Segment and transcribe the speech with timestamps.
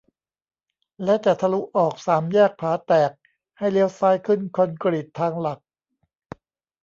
[1.03, 3.11] และจะทะลุออกสามแยกผาแตก
[3.57, 5.59] ให้เลี้ยวซ้ายขึ้นคอนกรีตทางหลัก